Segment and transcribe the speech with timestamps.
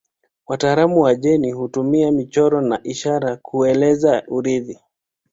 [0.47, 4.79] Wataalamu wa jeni hutumia michoro na ishara kueleza urithi.